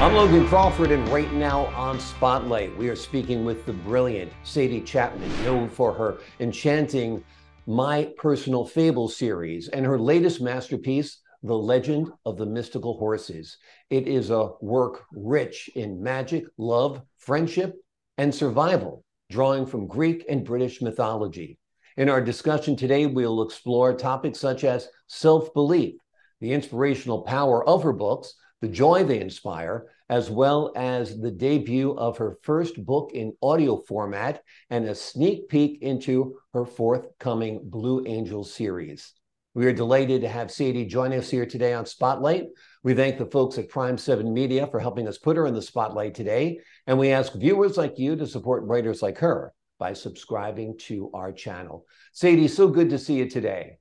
[0.00, 4.80] I'm Logan Crawford, and right now on Spotlight, we are speaking with the brilliant Sadie
[4.80, 7.22] Chapman, known for her enchanting
[7.66, 13.58] My Personal Fable series and her latest masterpiece, The Legend of the Mystical Horses.
[13.90, 17.74] It is a work rich in magic, love, friendship,
[18.16, 21.58] and survival, drawing from Greek and British mythology.
[21.98, 25.96] In our discussion today, we'll explore topics such as self belief,
[26.40, 31.92] the inspirational power of her books the joy they inspire, as well as the debut
[31.92, 38.04] of her first book in audio format and a sneak peek into her forthcoming Blue
[38.06, 39.12] Angel series.
[39.54, 42.44] We are delighted to have Sadie join us here today on Spotlight.
[42.84, 45.62] We thank the folks at Prime 7 Media for helping us put her in the
[45.62, 46.60] spotlight today.
[46.86, 51.32] And we ask viewers like you to support writers like her by subscribing to our
[51.32, 51.84] channel.
[52.12, 53.78] Sadie, so good to see you today.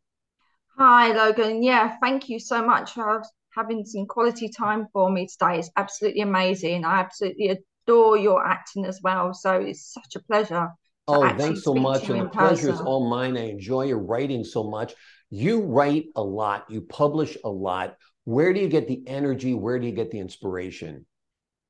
[0.77, 1.62] Hi, Logan.
[1.62, 2.94] Yeah, thank you so much.
[2.94, 3.22] for
[3.55, 5.60] having some quality time for me today.
[5.60, 6.85] It's absolutely amazing.
[6.85, 9.34] I absolutely adore your acting as well.
[9.34, 10.70] So it's such a pleasure.
[11.07, 12.07] Oh, thanks so much.
[12.09, 13.35] And the pleasure is all mine.
[13.35, 14.93] I enjoy your writing so much.
[15.32, 17.96] You write a lot, you publish a lot.
[18.26, 19.54] Where do you get the energy?
[19.54, 21.05] Where do you get the inspiration?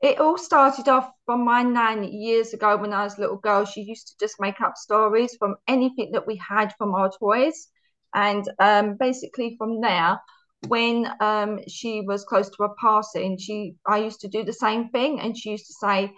[0.01, 3.65] It all started off from my nan years ago when I was a little girl.
[3.65, 7.67] She used to just make up stories from anything that we had from our toys.
[8.13, 10.19] And um, basically, from there,
[10.67, 14.89] when um, she was close to her passing, she I used to do the same
[14.89, 16.13] thing, and she used to say,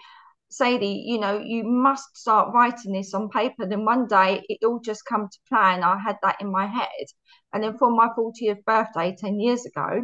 [0.49, 3.65] Sadie, you know, you must start writing this on paper.
[3.65, 5.83] Then one day it all just come to plan.
[5.83, 7.05] I had that in my head,
[7.53, 10.03] and then for my 40th birthday ten years ago,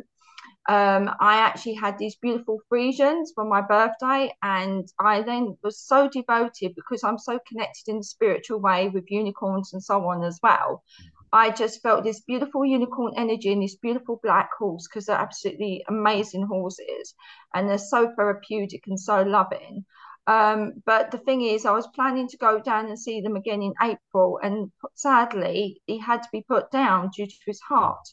[0.69, 6.09] um, I actually had these beautiful Friesians for my birthday, and I then was so
[6.09, 10.39] devoted because I'm so connected in the spiritual way with unicorns and so on as
[10.43, 10.83] well.
[11.33, 15.83] I just felt this beautiful unicorn energy and this beautiful black horse because they're absolutely
[15.87, 17.13] amazing horses
[17.53, 19.85] and they're so therapeutic and so loving.
[20.27, 23.61] Um, but the thing is, I was planning to go down and see them again
[23.61, 28.05] in April, and sadly, he had to be put down due to his heart.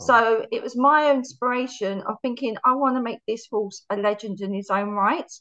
[0.00, 0.04] Oh.
[0.06, 4.42] So it was my inspiration of thinking, I want to make this horse a legend
[4.42, 5.32] in his own right.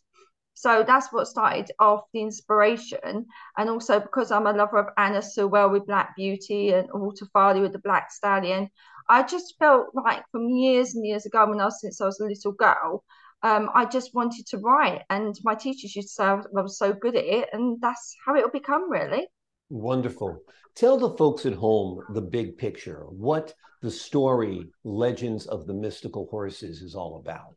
[0.53, 3.25] So that's what started off the inspiration.
[3.57, 7.61] And also because I'm a lover of Anna Sewell with Black Beauty and Walter Farley
[7.61, 8.69] with the Black Stallion,
[9.09, 12.19] I just felt like from years and years ago when I was since I was
[12.19, 13.03] a little girl,
[13.41, 15.01] um, I just wanted to write.
[15.09, 18.35] And my teachers used to say I was so good at it, and that's how
[18.35, 19.27] it'll become really.
[19.69, 20.39] Wonderful.
[20.75, 26.27] Tell the folks at home the big picture, what the story Legends of the Mystical
[26.31, 27.55] Horses is all about.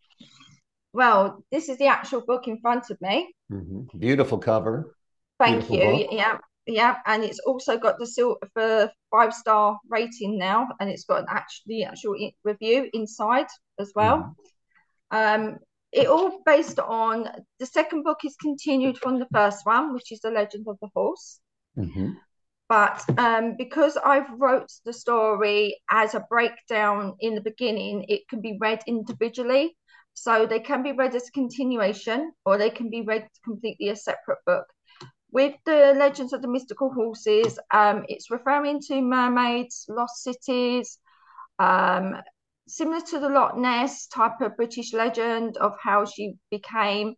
[0.97, 3.31] Well, this is the actual book in front of me.
[3.53, 3.99] Mm-hmm.
[3.99, 4.97] Beautiful cover.
[5.39, 6.05] Thank Beautiful you.
[6.07, 6.09] Book.
[6.11, 11.21] Yeah, yeah, and it's also got the silver five star rating now, and it's got
[11.21, 13.49] an actually actual review inside
[13.79, 14.35] as well.
[15.12, 15.45] Mm-hmm.
[15.45, 15.59] Um,
[15.93, 20.21] it all based on the second book is continued from the first one, which is
[20.21, 21.41] the Legend of the Horse.
[21.77, 22.12] Mm-hmm.
[22.71, 28.41] But um, because I've wrote the story as a breakdown in the beginning, it can
[28.41, 29.77] be read individually.
[30.16, 33.97] So they can be read as a continuation or they can be read completely a
[33.97, 34.65] separate book.
[35.31, 40.99] With the Legends of the Mystical Horses, um, it's referring to mermaids, lost cities,
[41.59, 42.16] um,
[42.66, 47.15] similar to the Loch Ness type of British legend of how she became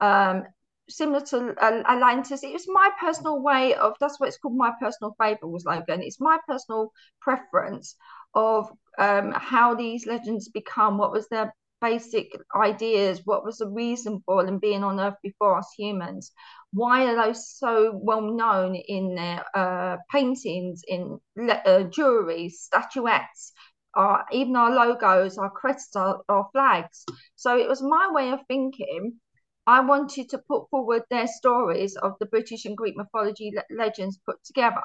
[0.00, 0.42] um,
[0.88, 2.42] similar to Atlantis.
[2.42, 4.56] It was my personal way of that's what it's called.
[4.56, 6.02] My personal fables, Logan.
[6.02, 7.94] It's my personal preference
[8.34, 10.98] of um, how these legends become.
[10.98, 13.22] What was their basic ideas.
[13.24, 16.32] What was the reason for them being on Earth before us humans?
[16.72, 23.52] Why are those so well known in their uh, paintings, in uh, jewelry, statuettes?
[23.94, 27.04] Our, even our logos, our crests, our, our flags.
[27.34, 29.18] So it was my way of thinking.
[29.66, 34.18] I wanted to put forward their stories of the British and Greek mythology le- legends
[34.24, 34.82] put together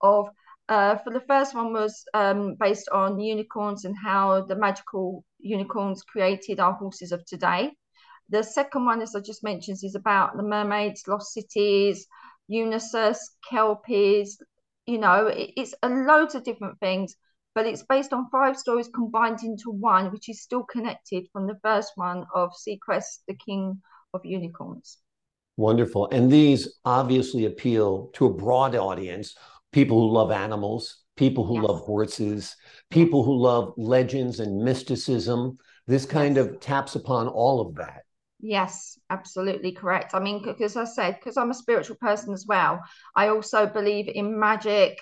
[0.00, 0.28] of
[0.68, 6.02] uh, for the first one was um, based on unicorns and how the magical unicorns
[6.02, 7.72] created our horses of today.
[8.30, 12.06] The second one, as I just mentioned, is about the mermaids, lost cities,
[12.50, 13.18] Unisys,
[13.50, 14.38] Kelpies.
[14.86, 17.14] You know, it's a loads of different things,
[17.54, 21.58] but it's based on five stories combined into one, which is still connected from the
[21.62, 23.82] first one of Seacrest, the King
[24.12, 24.98] of Unicorns.
[25.56, 26.08] Wonderful.
[26.10, 29.36] And these obviously appeal to a broad audience
[29.72, 31.64] people who love animals, people who yes.
[31.64, 32.56] love horses,
[32.90, 35.56] people who love legends and mysticism.
[35.86, 36.46] This kind yes.
[36.46, 38.02] of taps upon all of that.
[38.40, 40.14] Yes, absolutely correct.
[40.14, 42.80] I mean, because I said, because I'm a spiritual person as well,
[43.14, 44.98] I also believe in magic,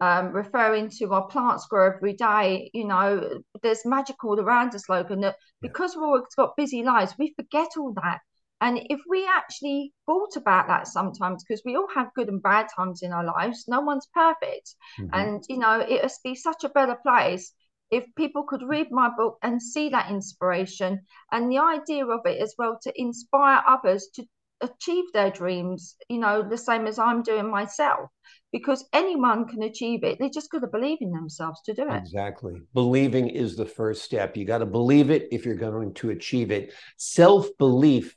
[0.00, 4.88] um, referring to our plants grow every day, you know, there's magic all around us,
[4.88, 5.20] Logan.
[5.20, 8.20] That because we've all got busy lives, we forget all that.
[8.60, 12.66] And if we actually thought about that sometimes, because we all have good and bad
[12.74, 14.74] times in our lives, no one's perfect.
[14.98, 15.14] Mm-hmm.
[15.14, 17.52] And, you know, it would be such a better place
[17.90, 21.00] if people could read my book and see that inspiration
[21.32, 24.24] and the idea of it as well to inspire others to
[24.60, 28.10] achieve their dreams, you know, the same as I'm doing myself,
[28.52, 30.18] because anyone can achieve it.
[30.18, 31.96] They just got to believe in themselves to do it.
[31.96, 32.60] Exactly.
[32.74, 34.36] Believing is the first step.
[34.36, 36.74] You got to believe it if you're going to achieve it.
[36.96, 38.14] Self belief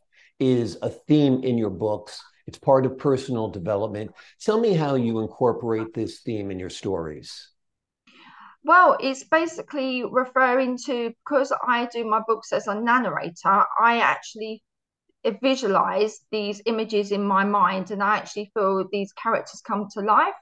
[0.52, 2.22] is a theme in your books.
[2.48, 4.12] It's part of personal development.
[4.42, 7.50] Tell me how you incorporate this theme in your stories.
[8.66, 14.64] Well, it's basically referring to because I do my books as a narrator, I actually
[15.42, 20.36] visualize these images in my mind and I actually feel these characters come to life.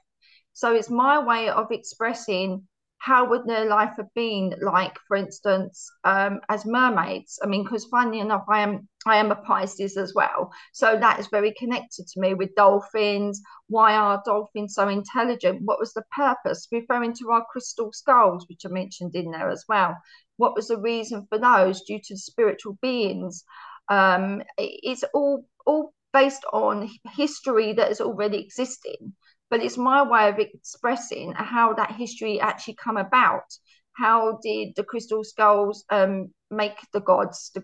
[0.52, 2.66] So it's my way of expressing
[2.98, 7.40] how would their life have been like, for instance, um, as mermaids?
[7.42, 11.18] I mean, because funny enough, I am I am a Pisces as well, so that
[11.18, 13.42] is very connected to me with dolphins.
[13.68, 15.62] Why are dolphins so intelligent?
[15.64, 16.68] What was the purpose?
[16.70, 19.96] Referring to our crystal skulls, which I mentioned in there as well.
[20.36, 21.82] What was the reason for those?
[21.82, 23.44] Due to spiritual beings.
[23.88, 29.14] Um, it's all all based on history that is already existing
[29.52, 33.44] but it's my way of expressing how that history actually come about.
[33.92, 37.62] How did the crystal skulls um, make the gods, the,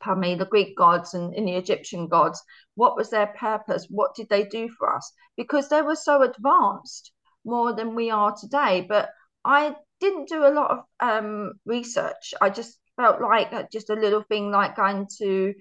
[0.00, 2.42] pardon me, the Greek gods and, and the Egyptian gods?
[2.74, 3.86] What was their purpose?
[3.90, 5.12] What did they do for us?
[5.36, 7.12] Because they were so advanced
[7.44, 8.86] more than we are today.
[8.88, 9.10] But
[9.44, 12.34] I didn't do a lot of um, research.
[12.40, 15.54] I just felt like just a little thing like going to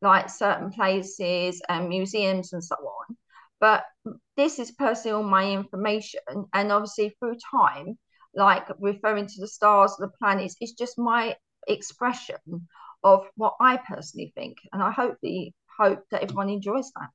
[0.00, 3.16] like certain places and museums and so on.
[3.60, 3.84] But
[4.36, 6.20] this is personally all my information.
[6.52, 7.98] And obviously, through time,
[8.34, 11.36] like referring to the stars, the planets, it's just my
[11.66, 12.68] expression
[13.04, 14.56] of what I personally think.
[14.72, 17.08] And I hopefully hope that everyone enjoys that.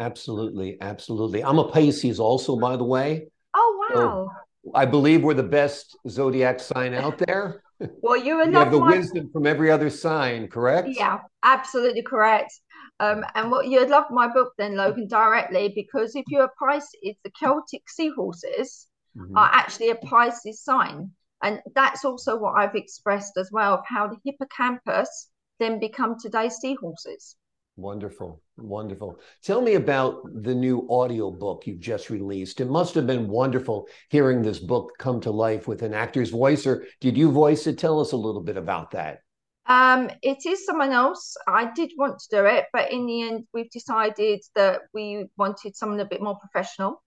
[0.00, 0.78] Absolutely.
[0.80, 1.44] Absolutely.
[1.44, 3.28] I'm a Pisces also, by the way.
[3.54, 3.94] Oh, wow.
[3.94, 7.62] So I believe we're the best zodiac sign out there.
[8.00, 8.90] Well, you have the my...
[8.90, 10.88] wisdom from every other sign, correct?
[10.90, 12.52] Yeah, absolutely correct.
[13.00, 17.16] Um, and what you'd love my book then, Logan, directly, because if you're a Pisces,
[17.24, 18.86] the Celtic seahorses
[19.16, 19.36] mm-hmm.
[19.36, 21.10] are actually a Pisces sign.
[21.42, 25.28] And that's also what I've expressed as well of how the hippocampus
[25.58, 27.36] then become today's seahorses.
[27.76, 28.42] Wonderful.
[28.58, 29.18] Wonderful.
[29.42, 32.60] Tell me about the new audio book you've just released.
[32.60, 36.66] It must have been wonderful hearing this book come to life with an actor's voice,
[36.66, 37.78] or did you voice it?
[37.78, 39.20] Tell us a little bit about that.
[39.66, 41.34] Um, it is someone else.
[41.48, 45.74] I did want to do it, but in the end, we've decided that we wanted
[45.74, 47.02] someone a bit more professional.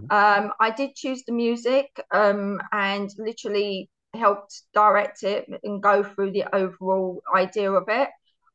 [0.00, 0.44] Mm-hmm.
[0.46, 6.32] Um, I did choose the music um, and literally helped direct it and go through
[6.32, 8.08] the overall idea of it.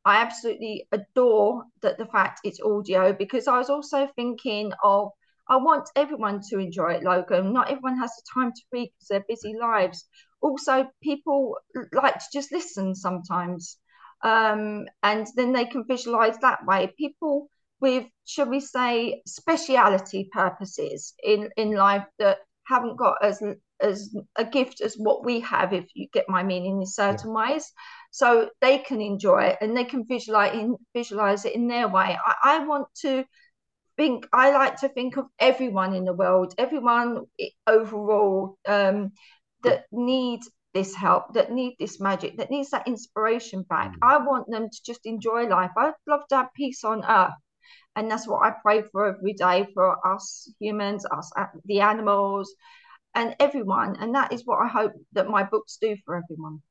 [0.04, 5.10] I absolutely adore that the fact it's audio because I was also thinking of
[5.48, 7.52] I want everyone to enjoy it, Logan.
[7.52, 10.06] Not everyone has the time to read because they're busy lives
[10.40, 11.56] also people
[11.92, 13.78] like to just listen sometimes
[14.22, 17.48] um, and then they can visualize that way people
[17.80, 23.42] with shall we say speciality purposes in in life that haven't got as
[23.80, 27.48] as a gift as what we have if you get my meaning in certain yeah.
[27.48, 27.72] ways
[28.10, 32.16] so they can enjoy it and they can visualize in visualize it in their way
[32.24, 33.24] I, I want to
[33.96, 37.24] think i like to think of everyone in the world everyone
[37.66, 39.12] overall um,
[39.62, 40.40] that need
[40.74, 43.92] this help, that need this magic, that needs that inspiration back.
[43.92, 43.98] Mm.
[44.02, 45.70] I want them to just enjoy life.
[45.76, 47.34] I'd love to have peace on earth.
[47.96, 52.54] And that's what I pray for every day for us humans, us uh, the animals,
[53.14, 53.96] and everyone.
[54.00, 56.62] And that is what I hope that my books do for everyone.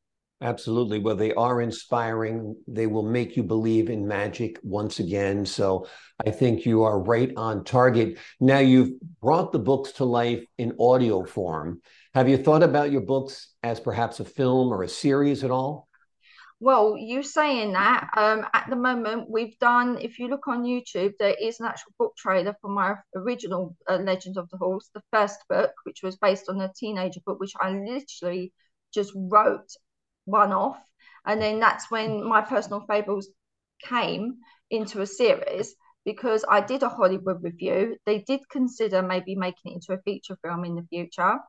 [0.41, 0.99] Absolutely.
[0.99, 2.55] Well, they are inspiring.
[2.65, 5.45] They will make you believe in magic once again.
[5.45, 5.85] So
[6.25, 8.17] I think you are right on target.
[8.39, 11.81] Now, you've brought the books to life in audio form.
[12.13, 15.88] Have you thought about your books as perhaps a film or a series at all?
[16.61, 21.13] Well, you saying that, um, at the moment, we've done, if you look on YouTube,
[21.17, 25.01] there is an actual book trailer for my original uh, Legend of the Horse, the
[25.11, 28.51] first book, which was based on a teenager book, which I literally
[28.93, 29.69] just wrote
[30.25, 30.81] one off.
[31.25, 33.29] And then that's when my personal fables
[33.81, 34.39] came
[34.69, 37.95] into a series because I did a Hollywood review.
[38.05, 41.39] They did consider maybe making it into a feature film in the future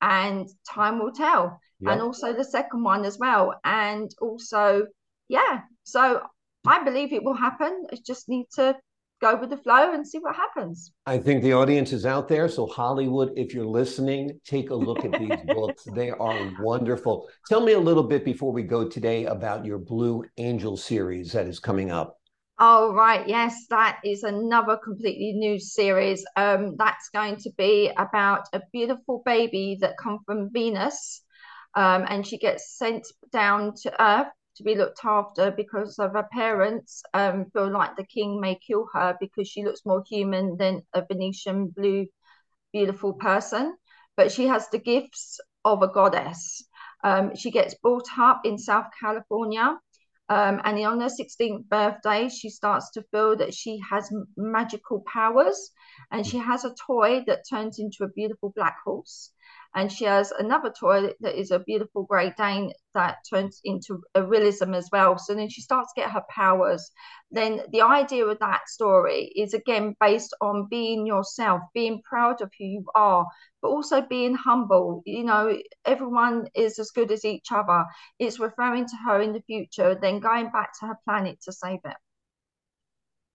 [0.00, 1.60] and time will tell.
[1.80, 1.92] Yep.
[1.92, 3.54] And also the second one as well.
[3.64, 4.86] And also,
[5.28, 6.22] yeah, so
[6.66, 7.86] I believe it will happen.
[7.92, 8.76] I just need to
[9.20, 10.92] go with the flow and see what happens.
[11.06, 12.48] I think the audience is out there.
[12.48, 15.84] So, Hollywood, if you're listening, take a look at these books.
[15.94, 17.28] They are wonderful.
[17.48, 21.46] Tell me a little bit before we go today about your Blue Angel series that
[21.46, 22.19] is coming up.
[22.62, 23.26] Oh, right.
[23.26, 26.24] Yes, that is another completely new series.
[26.36, 31.22] Um, that's going to be about a beautiful baby that come from Venus.
[31.74, 36.28] Um, and she gets sent down to Earth to be looked after because of her
[36.32, 40.82] parents um, feel like the king may kill her because she looks more human than
[40.92, 42.06] a Venetian blue,
[42.72, 43.76] beautiful person.
[44.16, 46.64] But she has the gifts of a goddess.
[47.02, 49.78] Um, she gets brought up in South California.
[50.30, 55.72] Um, and on her 16th birthday, she starts to feel that she has magical powers
[56.12, 59.32] and she has a toy that turns into a beautiful black horse
[59.74, 64.26] and she has another toy that is a beautiful Great Dane that turns into a
[64.26, 65.16] realism as well.
[65.16, 66.90] So then she starts to get her powers.
[67.30, 72.50] Then the idea of that story is again based on being yourself, being proud of
[72.58, 73.24] who you are,
[73.62, 75.02] but also being humble.
[75.06, 77.84] You know, everyone is as good as each other.
[78.18, 81.80] It's referring to her in the future, then going back to her planet to save
[81.84, 81.96] it.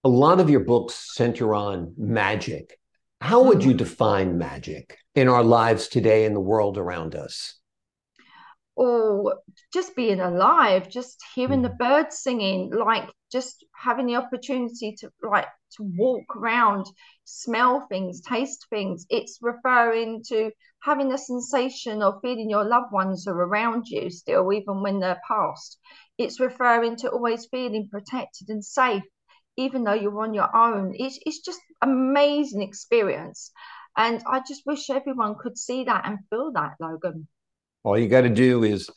[0.04, 2.78] A lot of your books center on magic.
[3.26, 4.98] How would you define magic?
[5.16, 7.58] in our lives today in the world around us?
[8.78, 9.34] Oh,
[9.74, 11.78] just being alive, just hearing the mm.
[11.78, 16.86] birds singing, like just having the opportunity to like to walk around,
[17.24, 19.06] smell things, taste things.
[19.10, 20.52] It's referring to
[20.84, 25.22] having a sensation of feeling your loved ones are around you still, even when they're
[25.26, 25.80] past.
[26.18, 29.04] It's referring to always feeling protected and safe,
[29.58, 30.94] even though you're on your own.
[30.96, 33.52] It's it's just amazing experience.
[33.98, 37.28] And I just wish everyone could see that and feel that, Logan.
[37.84, 38.90] All you got to do is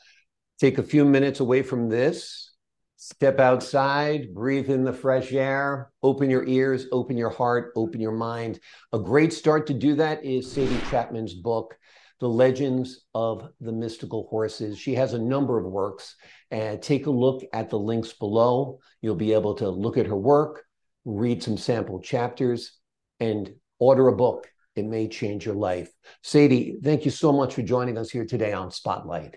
[0.59, 2.53] take a few minutes away from this,
[2.97, 8.13] step outside, breathe in the fresh air, open your ears, open your heart, open your
[8.13, 8.59] mind.
[8.93, 11.79] A great start to do that is Sadie Chapman's book,
[12.21, 14.79] The Legends of the Mystical Horses.
[14.79, 16.17] She has a number of works,
[16.51, 18.81] and take a look at the links below.
[19.03, 20.65] You'll be able to look at her work,
[21.05, 22.73] read some sample chapters,
[23.21, 24.49] and order a book
[24.79, 25.91] it may change your life.
[26.23, 29.37] Sadie, thank you so much for joining us here today on Spotlight.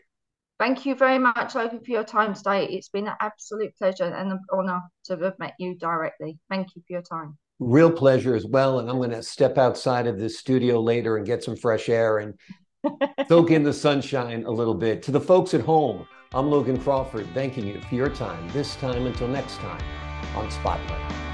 [0.60, 2.68] Thank you very much, Logan, for your time today.
[2.68, 6.38] It's been an absolute pleasure and an honor to have met you directly.
[6.52, 7.40] Thank you for your time.
[7.58, 8.78] Real pleasure as well.
[8.78, 12.20] And I'm going to step outside of this studio later and get some fresh air
[12.20, 12.36] and
[13.28, 15.04] soak in the sunshine a little bit.
[15.04, 19.06] To the folks at home, I'm Logan Crawford, thanking you for your time this time
[19.06, 19.84] until next time
[20.36, 21.31] on Spotlight.